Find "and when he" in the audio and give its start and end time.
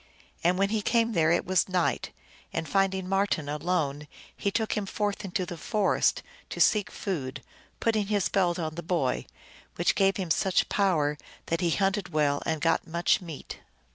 0.43-0.81